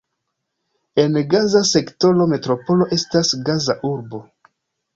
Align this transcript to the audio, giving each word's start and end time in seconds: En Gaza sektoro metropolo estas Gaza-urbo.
En 1.03 1.11
Gaza 1.33 1.61
sektoro 1.73 2.27
metropolo 2.33 2.89
estas 2.99 3.33
Gaza-urbo. 3.51 4.27